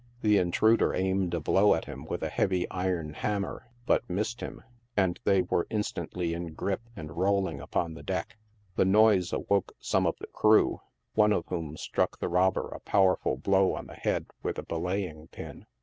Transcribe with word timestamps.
The 0.23 0.39
intruder 0.39 0.95
aimed 0.95 1.35
a 1.35 1.39
blow 1.39 1.75
at 1.75 1.85
him 1.85 2.05
with 2.05 2.23
a 2.23 2.29
heavy 2.29 2.67
iron 2.71 3.13
hammer, 3.13 3.67
but 3.85 4.09
missed 4.09 4.41
him, 4.41 4.63
and 4.97 5.19
they 5.25 5.43
were 5.43 5.67
in 5.69 5.81
stantly 5.81 6.33
in 6.35 6.55
gripe 6.55 6.81
and 6.95 7.15
rolling 7.15 7.61
upon 7.61 7.93
the 7.93 8.01
deck. 8.01 8.37
The 8.77 8.85
noise 8.85 9.31
awoke 9.31 9.73
some 9.79 10.07
of 10.07 10.15
the 10.19 10.25
crew, 10.25 10.81
one 11.13 11.31
of 11.31 11.45
whom 11.49 11.77
struck 11.77 12.17
the 12.17 12.29
robber 12.29 12.67
a 12.69 12.79
powerful 12.79 13.37
blow 13.37 13.75
on 13.75 13.85
the 13.85 13.93
head 13.93 14.25
with 14.41 14.57
a 14.57 14.63
belaying 14.63 15.27
pin. 15.27 15.67